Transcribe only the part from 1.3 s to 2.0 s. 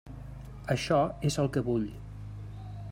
és el que vull.